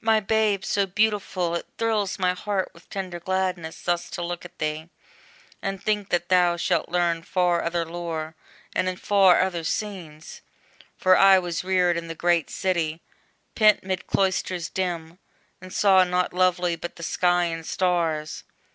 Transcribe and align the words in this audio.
My 0.00 0.18
babe 0.18 0.64
so 0.64 0.86
beautiful! 0.86 1.56
it 1.56 1.66
thrills 1.76 2.18
my 2.18 2.32
heart 2.32 2.70
With 2.72 2.88
tender 2.88 3.20
gladness, 3.20 3.82
thus 3.82 4.08
to 4.12 4.22
look 4.22 4.46
at 4.46 4.58
thee, 4.58 4.88
And 5.60 5.82
think 5.84 6.08
that 6.08 6.30
thou 6.30 6.56
shalt 6.56 6.88
learn 6.88 7.20
far 7.22 7.62
other 7.62 7.84
lore, 7.84 8.34
And 8.74 8.88
in 8.88 8.96
far 8.96 9.42
other 9.42 9.62
scenes! 9.62 10.40
For 10.96 11.18
I 11.18 11.38
was 11.38 11.64
reared 11.64 11.98
In 11.98 12.08
the 12.08 12.14
great 12.14 12.48
city, 12.48 13.02
pent 13.54 13.84
'mid 13.84 14.06
cloisters 14.06 14.70
dim, 14.70 15.18
And 15.60 15.70
saw 15.70 16.02
nought 16.04 16.32
lovely 16.32 16.76
but 16.76 16.96
the 16.96 17.02
sky 17.02 17.44
and 17.44 17.66
stars. 17.66 18.42